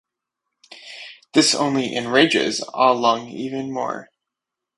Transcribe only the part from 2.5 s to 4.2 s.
Ah Lung even more.